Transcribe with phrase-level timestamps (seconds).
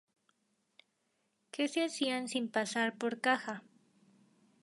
[1.51, 3.61] que se hacían, sin pasar por caja